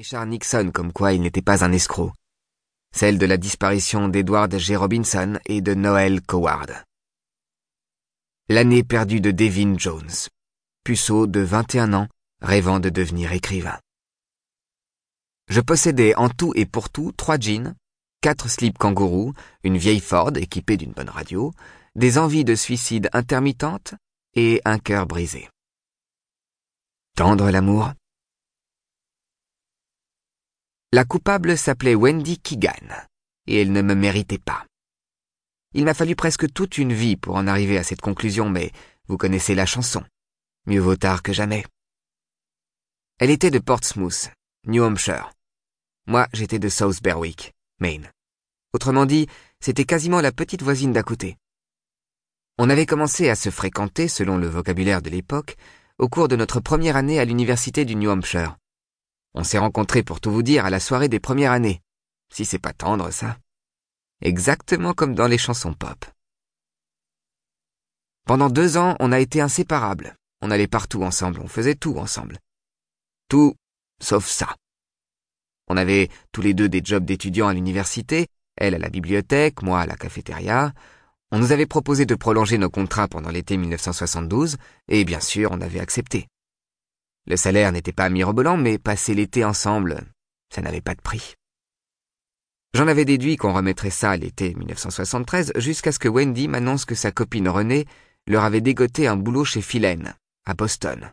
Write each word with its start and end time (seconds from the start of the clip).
Richard 0.00 0.24
Nixon 0.24 0.70
comme 0.72 0.94
quoi 0.94 1.12
il 1.12 1.20
n'était 1.20 1.42
pas 1.42 1.62
un 1.62 1.72
escroc. 1.72 2.14
Celle 2.96 3.18
de 3.18 3.26
la 3.26 3.36
disparition 3.36 4.08
d'Edward 4.08 4.56
G. 4.56 4.74
Robinson 4.74 5.38
et 5.44 5.60
de 5.60 5.74
Noel 5.74 6.22
Coward. 6.22 6.70
L'année 8.48 8.82
perdue 8.82 9.20
de 9.20 9.30
Devin 9.30 9.76
Jones, 9.76 10.30
puceau 10.84 11.26
de 11.26 11.40
21 11.40 11.92
ans, 11.92 12.08
rêvant 12.40 12.80
de 12.80 12.88
devenir 12.88 13.32
écrivain. 13.32 13.78
Je 15.50 15.60
possédais 15.60 16.14
en 16.14 16.30
tout 16.30 16.54
et 16.56 16.64
pour 16.64 16.88
tout 16.88 17.12
trois 17.12 17.38
jeans, 17.38 17.74
quatre 18.22 18.48
slips 18.48 18.78
kangourous, 18.78 19.34
une 19.64 19.76
vieille 19.76 20.00
Ford 20.00 20.34
équipée 20.34 20.78
d'une 20.78 20.92
bonne 20.92 21.10
radio, 21.10 21.52
des 21.94 22.16
envies 22.16 22.46
de 22.46 22.54
suicide 22.54 23.10
intermittentes 23.12 23.92
et 24.32 24.62
un 24.64 24.78
cœur 24.78 25.04
brisé. 25.04 25.50
Tendre 27.16 27.50
l'amour 27.50 27.92
La 30.92 31.04
coupable 31.04 31.56
s'appelait 31.56 31.94
Wendy 31.94 32.40
Keegan, 32.40 33.06
et 33.46 33.60
elle 33.60 33.70
ne 33.70 33.80
me 33.80 33.94
méritait 33.94 34.38
pas. 34.38 34.66
Il 35.72 35.84
m'a 35.84 35.94
fallu 35.94 36.16
presque 36.16 36.52
toute 36.52 36.78
une 36.78 36.92
vie 36.92 37.16
pour 37.16 37.36
en 37.36 37.46
arriver 37.46 37.78
à 37.78 37.84
cette 37.84 38.00
conclusion, 38.00 38.50
mais 38.50 38.72
vous 39.06 39.16
connaissez 39.16 39.54
la 39.54 39.66
chanson. 39.66 40.02
Mieux 40.66 40.80
vaut 40.80 40.96
tard 40.96 41.22
que 41.22 41.32
jamais. 41.32 41.64
Elle 43.20 43.30
était 43.30 43.52
de 43.52 43.60
Portsmouth, 43.60 44.30
New 44.66 44.82
Hampshire. 44.82 45.30
Moi, 46.08 46.26
j'étais 46.32 46.58
de 46.58 46.68
South 46.68 47.00
Berwick, 47.00 47.52
Maine. 47.78 48.10
Autrement 48.72 49.06
dit, 49.06 49.28
c'était 49.60 49.84
quasiment 49.84 50.20
la 50.20 50.32
petite 50.32 50.62
voisine 50.62 50.92
d'à 50.92 51.04
côté. 51.04 51.36
On 52.58 52.68
avait 52.68 52.86
commencé 52.86 53.30
à 53.30 53.36
se 53.36 53.50
fréquenter, 53.50 54.08
selon 54.08 54.38
le 54.38 54.48
vocabulaire 54.48 55.02
de 55.02 55.10
l'époque, 55.10 55.56
au 55.98 56.08
cours 56.08 56.26
de 56.26 56.34
notre 56.34 56.58
première 56.58 56.96
année 56.96 57.20
à 57.20 57.24
l'université 57.24 57.84
du 57.84 57.94
New 57.94 58.10
Hampshire. 58.10 58.56
On 59.34 59.44
s'est 59.44 59.58
rencontrés, 59.58 60.02
pour 60.02 60.20
tout 60.20 60.30
vous 60.30 60.42
dire, 60.42 60.64
à 60.64 60.70
la 60.70 60.80
soirée 60.80 61.08
des 61.08 61.20
premières 61.20 61.52
années. 61.52 61.82
Si 62.32 62.44
c'est 62.44 62.58
pas 62.58 62.72
tendre, 62.72 63.10
ça. 63.10 63.38
Exactement 64.22 64.92
comme 64.92 65.14
dans 65.14 65.26
les 65.26 65.38
chansons 65.38 65.72
pop. 65.72 66.04
Pendant 68.26 68.50
deux 68.50 68.76
ans, 68.76 68.96
on 69.00 69.12
a 69.12 69.20
été 69.20 69.40
inséparables. 69.40 70.16
On 70.42 70.50
allait 70.50 70.66
partout 70.66 71.02
ensemble, 71.02 71.40
on 71.40 71.48
faisait 71.48 71.74
tout 71.74 71.96
ensemble. 71.98 72.38
Tout, 73.28 73.54
sauf 74.02 74.26
ça. 74.26 74.56
On 75.68 75.76
avait 75.76 76.08
tous 76.32 76.42
les 76.42 76.54
deux 76.54 76.68
des 76.68 76.82
jobs 76.84 77.04
d'étudiants 77.04 77.48
à 77.48 77.54
l'université, 77.54 78.26
elle 78.56 78.74
à 78.74 78.78
la 78.78 78.88
bibliothèque, 78.88 79.62
moi 79.62 79.80
à 79.80 79.86
la 79.86 79.96
cafétéria, 79.96 80.72
on 81.32 81.38
nous 81.38 81.52
avait 81.52 81.66
proposé 81.66 82.06
de 82.06 82.14
prolonger 82.16 82.58
nos 82.58 82.70
contrats 82.70 83.06
pendant 83.06 83.30
l'été 83.30 83.56
1972, 83.56 84.56
et 84.88 85.04
bien 85.04 85.20
sûr, 85.20 85.50
on 85.52 85.60
avait 85.60 85.78
accepté. 85.78 86.26
Le 87.30 87.36
salaire 87.36 87.70
n'était 87.70 87.92
pas 87.92 88.08
mirobolant, 88.08 88.56
mais 88.56 88.76
passer 88.76 89.14
l'été 89.14 89.44
ensemble, 89.44 90.02
ça 90.52 90.62
n'avait 90.62 90.80
pas 90.80 90.96
de 90.96 91.00
prix. 91.00 91.36
J'en 92.74 92.88
avais 92.88 93.04
déduit 93.04 93.36
qu'on 93.36 93.52
remettrait 93.52 93.90
ça 93.90 94.16
l'été 94.16 94.52
1973 94.56 95.52
jusqu'à 95.54 95.92
ce 95.92 96.00
que 96.00 96.08
Wendy 96.08 96.48
m'annonce 96.48 96.84
que 96.84 96.96
sa 96.96 97.12
copine 97.12 97.48
Renée 97.48 97.86
leur 98.26 98.42
avait 98.42 98.60
dégoté 98.60 99.06
un 99.06 99.16
boulot 99.16 99.44
chez 99.44 99.62
Philène, 99.62 100.16
à 100.44 100.54
Boston. 100.54 101.12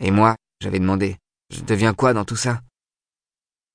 Et 0.00 0.10
moi, 0.10 0.34
j'avais 0.62 0.80
demandé, 0.80 1.18
je 1.50 1.60
deviens 1.60 1.92
quoi 1.92 2.14
dans 2.14 2.24
tout 2.24 2.36
ça 2.36 2.62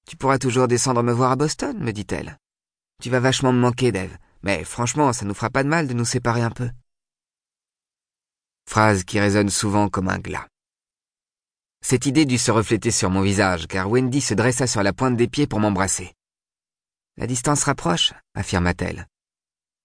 Tu 0.08 0.18
pourras 0.18 0.40
toujours 0.40 0.68
descendre 0.68 1.04
me 1.04 1.14
voir 1.14 1.30
à 1.30 1.36
Boston, 1.36 1.78
me 1.78 1.92
dit-elle. 1.92 2.40
Tu 3.00 3.12
vas 3.12 3.20
vachement 3.20 3.54
me 3.54 3.60
manquer, 3.60 3.92
Dave. 3.92 4.18
Mais 4.42 4.64
franchement, 4.64 5.14
ça 5.14 5.24
nous 5.24 5.36
fera 5.36 5.52
pas 5.52 5.62
de 5.62 5.70
mal 5.70 5.88
de 5.88 5.94
nous 5.94 6.04
séparer 6.04 6.42
un 6.42 6.50
peu. 6.50 6.72
Phrase 8.68 9.04
qui 9.04 9.20
résonne 9.20 9.52
souvent 9.52 9.88
comme 9.88 10.10
un 10.10 10.18
glas. 10.18 10.48
Cette 11.90 12.06
idée 12.06 12.26
dut 12.26 12.38
se 12.38 12.52
refléter 12.52 12.92
sur 12.92 13.10
mon 13.10 13.22
visage, 13.22 13.66
car 13.66 13.90
Wendy 13.90 14.20
se 14.20 14.34
dressa 14.34 14.68
sur 14.68 14.84
la 14.84 14.92
pointe 14.92 15.16
des 15.16 15.30
pieds 15.30 15.48
pour 15.48 15.62
m'embrasser. 15.62 16.14
La 17.16 17.28
distance 17.28 17.64
rapproche, 17.64 18.12
affirma-t-elle. 18.34 19.08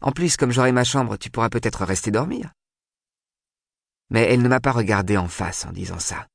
En 0.01 0.11
plus, 0.11 0.37
comme 0.37 0.51
j'aurai 0.51 0.73
ma 0.73 0.83
chambre, 0.83 1.17
tu 1.17 1.31
pourras 1.31 1.49
peut-être 1.49 1.85
rester 1.85 2.11
dormir. 2.11 2.55
Mais 4.11 4.23
elle 4.23 4.43
ne 4.43 4.49
m'a 4.49 4.59
pas 4.59 4.73
regardé 4.73 5.17
en 5.17 5.29
face 5.29 5.65
en 5.65 5.71
disant 5.71 6.01
ça, 6.01 6.27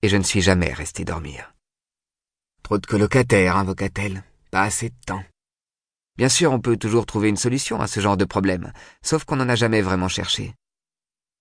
et 0.00 0.08
je 0.08 0.16
ne 0.16 0.22
suis 0.22 0.40
jamais 0.40 0.72
resté 0.72 1.04
dormir. 1.04 1.54
Trop 2.62 2.78
de 2.78 2.86
colocataires, 2.86 3.58
invoqua-t-elle, 3.58 4.24
pas 4.50 4.62
assez 4.62 4.88
de 4.88 4.96
temps. 5.04 5.24
Bien 6.16 6.30
sûr, 6.30 6.52
on 6.52 6.58
peut 6.58 6.78
toujours 6.78 7.04
trouver 7.04 7.28
une 7.28 7.36
solution 7.36 7.82
à 7.82 7.86
ce 7.86 8.00
genre 8.00 8.16
de 8.16 8.24
problème, 8.24 8.72
sauf 9.02 9.26
qu'on 9.26 9.36
n'en 9.36 9.50
a 9.50 9.56
jamais 9.56 9.82
vraiment 9.82 10.08
cherché. 10.08 10.54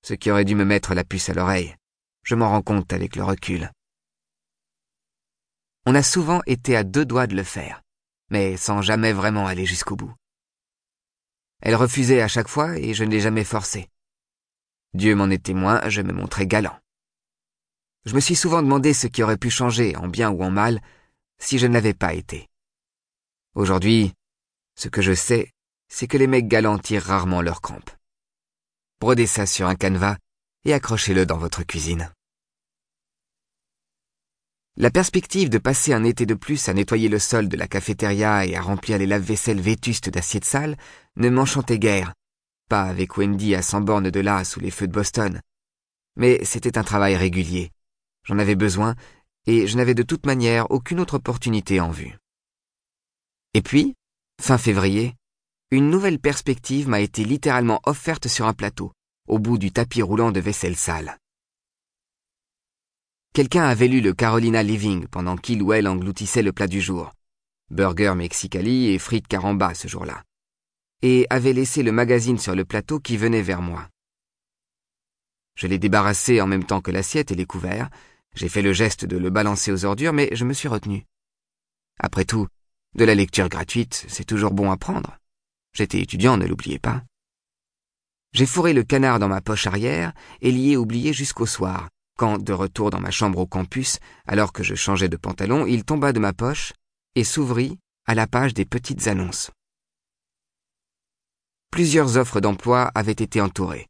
Ce 0.05 0.13
qui 0.13 0.29
aurait 0.29 0.43
dû 0.43 0.55
me 0.55 0.65
mettre 0.65 0.93
la 0.93 1.05
puce 1.05 1.29
à 1.29 1.33
l'oreille. 1.33 1.73
Je 2.23 2.35
m'en 2.35 2.49
rends 2.49 2.61
compte 2.61 2.93
avec 2.93 3.15
le 3.15 3.23
recul. 3.23 3.71
On 5.85 5.95
a 5.95 6.03
souvent 6.03 6.41
été 6.45 6.75
à 6.75 6.83
deux 6.83 7.05
doigts 7.05 7.27
de 7.27 7.35
le 7.35 7.43
faire, 7.43 7.81
mais 8.29 8.57
sans 8.57 8.81
jamais 8.81 9.13
vraiment 9.13 9.47
aller 9.47 9.65
jusqu'au 9.65 9.95
bout. 9.95 10.13
Elle 11.61 11.75
refusait 11.75 12.21
à 12.21 12.27
chaque 12.27 12.47
fois 12.47 12.77
et 12.77 12.93
je 12.93 13.03
ne 13.03 13.11
l'ai 13.11 13.19
jamais 13.19 13.43
forcée. 13.43 13.89
Dieu 14.93 15.15
m'en 15.15 15.29
est 15.29 15.43
témoin, 15.43 15.81
je 15.89 16.01
me 16.01 16.13
montrais 16.13 16.47
galant. 16.47 16.77
Je 18.05 18.15
me 18.15 18.19
suis 18.19 18.35
souvent 18.35 18.61
demandé 18.61 18.93
ce 18.93 19.07
qui 19.07 19.23
aurait 19.23 19.37
pu 19.37 19.49
changer, 19.49 19.95
en 19.95 20.07
bien 20.07 20.31
ou 20.31 20.43
en 20.43 20.51
mal, 20.51 20.81
si 21.39 21.59
je 21.59 21.67
ne 21.67 21.73
l'avais 21.73 21.93
pas 21.93 22.13
été. 22.13 22.49
Aujourd'hui, 23.53 24.13
ce 24.75 24.87
que 24.87 25.01
je 25.01 25.13
sais, 25.13 25.51
c'est 25.87 26.07
que 26.07 26.17
les 26.17 26.27
mecs 26.27 26.47
galants 26.47 26.79
tirent 26.79 27.05
rarement 27.05 27.41
leurs 27.41 27.61
crampes. 27.61 27.91
Brodez 28.99 29.27
ça 29.27 29.45
sur 29.45 29.67
un 29.67 29.75
canevas 29.75 30.17
et 30.65 30.73
accrochez-le 30.73 31.25
dans 31.25 31.37
votre 31.37 31.63
cuisine. 31.63 32.11
La 34.77 34.89
perspective 34.89 35.49
de 35.49 35.57
passer 35.57 35.93
un 35.93 36.03
été 36.03 36.25
de 36.25 36.33
plus 36.33 36.69
à 36.69 36.73
nettoyer 36.73 37.09
le 37.09 37.19
sol 37.19 37.49
de 37.49 37.57
la 37.57 37.67
cafétéria 37.67 38.45
et 38.45 38.55
à 38.55 38.61
remplir 38.61 38.97
les 38.97 39.05
lave-vaisselle 39.05 39.59
vétustes 39.59 40.09
d'assiettes 40.09 40.45
sales 40.45 40.77
ne 41.17 41.29
m'enchantait 41.29 41.79
guère, 41.79 42.13
pas 42.69 42.83
avec 42.83 43.17
Wendy 43.17 43.53
à 43.53 43.61
cent 43.61 43.81
bornes 43.81 44.09
de 44.09 44.19
là 44.19 44.43
sous 44.43 44.59
les 44.59 44.71
feux 44.71 44.87
de 44.87 44.93
Boston. 44.93 45.41
Mais 46.15 46.43
c'était 46.45 46.77
un 46.77 46.83
travail 46.83 47.15
régulier. 47.15 47.71
J'en 48.23 48.39
avais 48.39 48.55
besoin 48.55 48.95
et 49.45 49.67
je 49.67 49.75
n'avais 49.75 49.93
de 49.93 50.03
toute 50.03 50.25
manière 50.25 50.69
aucune 50.71 50.99
autre 50.99 51.15
opportunité 51.15 51.79
en 51.79 51.89
vue. 51.89 52.17
Et 53.53 53.61
puis, 53.61 53.95
Fin 54.41 54.57
février, 54.57 55.13
une 55.69 55.91
nouvelle 55.91 56.17
perspective 56.17 56.89
m'a 56.89 56.99
été 56.99 57.23
littéralement 57.23 57.79
offerte 57.85 58.27
sur 58.27 58.47
un 58.47 58.53
plateau, 58.53 58.91
au 59.31 59.39
bout 59.39 59.57
du 59.57 59.71
tapis 59.71 60.01
roulant 60.01 60.33
de 60.33 60.41
vaisselle 60.41 60.75
sale. 60.75 61.17
Quelqu'un 63.33 63.63
avait 63.63 63.87
lu 63.87 64.01
le 64.01 64.13
Carolina 64.13 64.61
Living 64.61 65.07
pendant 65.07 65.37
qu'il 65.37 65.63
ou 65.63 65.71
elle 65.71 65.87
engloutissait 65.87 66.41
le 66.41 66.51
plat 66.51 66.67
du 66.67 66.81
jour. 66.81 67.13
Burger 67.69 68.13
Mexicali 68.13 68.89
et 68.89 68.99
frites 68.99 69.29
caramba 69.29 69.73
ce 69.73 69.87
jour-là. 69.87 70.21
Et 71.01 71.27
avait 71.29 71.53
laissé 71.53 71.81
le 71.81 71.93
magazine 71.93 72.37
sur 72.37 72.55
le 72.55 72.65
plateau 72.65 72.99
qui 72.99 73.15
venait 73.15 73.41
vers 73.41 73.61
moi. 73.61 73.87
Je 75.55 75.67
l'ai 75.67 75.79
débarrassé 75.79 76.41
en 76.41 76.47
même 76.47 76.65
temps 76.65 76.81
que 76.81 76.91
l'assiette 76.91 77.31
et 77.31 77.35
les 77.35 77.45
couverts. 77.45 77.89
J'ai 78.35 78.49
fait 78.49 78.61
le 78.61 78.73
geste 78.73 79.05
de 79.05 79.15
le 79.15 79.29
balancer 79.29 79.71
aux 79.71 79.85
ordures, 79.85 80.11
mais 80.11 80.27
je 80.33 80.43
me 80.43 80.53
suis 80.53 80.67
retenu. 80.67 81.05
Après 82.01 82.25
tout, 82.25 82.49
de 82.95 83.05
la 83.05 83.15
lecture 83.15 83.47
gratuite, 83.47 84.05
c'est 84.09 84.25
toujours 84.25 84.51
bon 84.51 84.71
à 84.71 84.75
prendre. 84.75 85.17
J'étais 85.73 86.01
étudiant, 86.01 86.35
ne 86.35 86.45
l'oubliez 86.45 86.79
pas. 86.79 87.01
J'ai 88.33 88.45
fourré 88.45 88.73
le 88.73 88.83
canard 88.83 89.19
dans 89.19 89.27
ma 89.27 89.41
poche 89.41 89.67
arrière 89.67 90.13
et 90.41 90.51
l'y 90.51 90.71
ai 90.71 90.77
oublié 90.77 91.13
jusqu'au 91.13 91.45
soir, 91.45 91.89
quand, 92.17 92.41
de 92.41 92.53
retour 92.53 92.89
dans 92.89 92.99
ma 92.99 93.11
chambre 93.11 93.39
au 93.39 93.47
campus, 93.47 93.99
alors 94.27 94.53
que 94.53 94.63
je 94.63 94.75
changeais 94.75 95.09
de 95.09 95.17
pantalon, 95.17 95.65
il 95.65 95.83
tomba 95.83 96.13
de 96.13 96.19
ma 96.19 96.33
poche 96.33 96.73
et 97.15 97.23
s'ouvrit 97.23 97.77
à 98.05 98.15
la 98.15 98.27
page 98.27 98.53
des 98.53 98.65
petites 98.65 99.07
annonces. 99.07 99.51
Plusieurs 101.71 102.17
offres 102.17 102.41
d'emploi 102.41 102.91
avaient 102.95 103.11
été 103.11 103.41
entourées, 103.41 103.87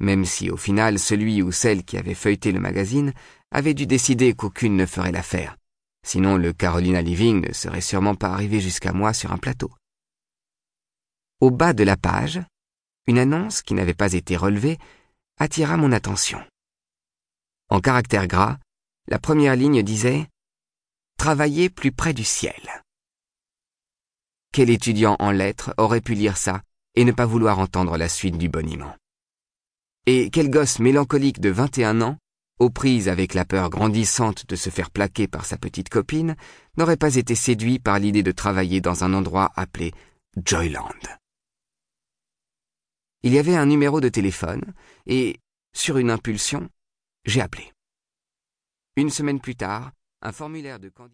même 0.00 0.24
si 0.24 0.50
au 0.50 0.56
final 0.56 0.98
celui 0.98 1.42
ou 1.42 1.52
celle 1.52 1.84
qui 1.84 1.96
avait 1.96 2.14
feuilleté 2.14 2.52
le 2.52 2.60
magazine 2.60 3.12
avait 3.50 3.74
dû 3.74 3.86
décider 3.86 4.34
qu'aucune 4.34 4.76
ne 4.76 4.86
ferait 4.86 5.12
l'affaire, 5.12 5.56
Sinon, 6.10 6.38
le 6.38 6.54
Carolina 6.54 7.02
Living 7.02 7.46
ne 7.46 7.52
serait 7.52 7.82
sûrement 7.82 8.14
pas 8.14 8.28
arrivé 8.28 8.60
jusqu'à 8.60 8.92
moi 8.92 9.12
sur 9.12 9.32
un 9.32 9.36
plateau. 9.36 9.70
Au 11.40 11.50
bas 11.50 11.74
de 11.74 11.84
la 11.84 11.96
page, 11.96 12.40
une 13.08 13.18
annonce 13.18 13.62
qui 13.62 13.74
n'avait 13.74 13.94
pas 13.94 14.12
été 14.12 14.36
relevée 14.36 14.78
attira 15.38 15.76
mon 15.76 15.90
attention. 15.90 16.40
En 17.70 17.80
caractère 17.80 18.28
gras, 18.28 18.58
la 19.08 19.18
première 19.18 19.56
ligne 19.56 19.82
disait 19.82 20.28
Travailler 21.16 21.70
plus 21.70 21.90
près 21.90 22.12
du 22.12 22.22
ciel. 22.22 22.84
Quel 24.52 24.70
étudiant 24.70 25.16
en 25.18 25.32
lettres 25.32 25.74
aurait 25.78 26.00
pu 26.00 26.14
lire 26.14 26.36
ça 26.36 26.62
et 26.94 27.04
ne 27.04 27.12
pas 27.12 27.26
vouloir 27.26 27.58
entendre 27.58 27.96
la 27.96 28.08
suite 28.08 28.38
du 28.38 28.48
boniment? 28.48 28.94
Et 30.06 30.30
quel 30.30 30.50
gosse 30.50 30.78
mélancolique 30.78 31.40
de 31.40 31.50
21 31.50 32.02
ans 32.02 32.18
aux 32.58 32.70
prises 32.70 33.08
avec 33.08 33.34
la 33.34 33.44
peur 33.44 33.70
grandissante 33.70 34.46
de 34.48 34.56
se 34.56 34.70
faire 34.70 34.90
plaquer 34.90 35.28
par 35.28 35.44
sa 35.44 35.56
petite 35.56 35.88
copine, 35.88 36.36
n'aurait 36.76 36.96
pas 36.96 37.14
été 37.14 37.34
séduit 37.34 37.78
par 37.78 37.98
l'idée 37.98 38.22
de 38.22 38.32
travailler 38.32 38.80
dans 38.80 39.04
un 39.04 39.14
endroit 39.14 39.52
appelé 39.54 39.92
Joyland. 40.44 41.17
Il 43.22 43.32
y 43.32 43.38
avait 43.38 43.56
un 43.56 43.66
numéro 43.66 44.00
de 44.00 44.08
téléphone, 44.08 44.62
et, 45.06 45.40
sur 45.72 45.98
une 45.98 46.10
impulsion, 46.10 46.68
j'ai 47.24 47.40
appelé. 47.40 47.72
Une 48.96 49.10
semaine 49.10 49.40
plus 49.40 49.56
tard, 49.56 49.92
un 50.22 50.32
formulaire 50.32 50.78
de 50.78 50.88
candidature 50.88 51.06